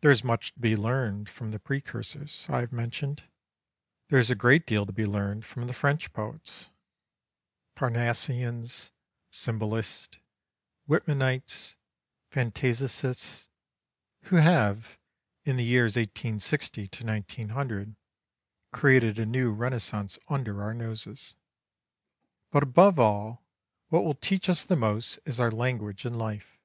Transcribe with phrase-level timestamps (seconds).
[0.00, 3.24] There is much to be learned from the precursors I have mentioned.
[4.08, 6.70] There is a great deal to be learned from the French poets
[7.76, 8.92] Parnassians,
[9.30, 10.16] Symbolists,
[10.88, 11.76] Whitmanites,
[12.32, 13.46] Fantaisistes
[14.22, 14.98] who have,
[15.44, 17.94] in the years 1860 to 1900,
[18.72, 21.34] created a new Renaissance under our noses.
[22.50, 23.44] But above all,
[23.88, 26.58] what will teach us the most is our language and life.